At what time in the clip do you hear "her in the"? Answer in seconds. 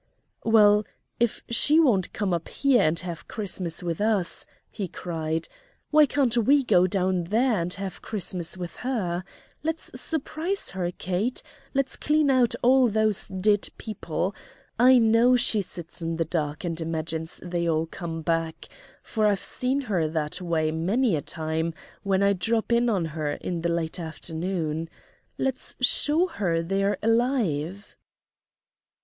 23.13-23.69